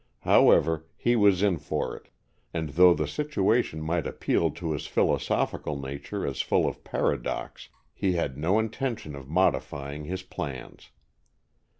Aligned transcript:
However, 0.21 0.87
he 0.97 1.15
was 1.15 1.43
in 1.43 1.59
for 1.59 1.95
it, 1.95 2.09
and 2.55 2.69
though 2.69 2.95
the 2.95 3.07
situation 3.07 3.79
might 3.83 4.07
appeal 4.07 4.49
to 4.49 4.71
his 4.71 4.87
philosophical 4.87 5.79
nature 5.79 6.25
as 6.25 6.41
full 6.41 6.67
of 6.67 6.83
paradox, 6.83 7.69
he 7.93 8.13
had 8.13 8.35
no 8.35 8.57
intention 8.57 9.15
of 9.15 9.29
modifying 9.29 10.05
his 10.05 10.23
plans. 10.23 10.89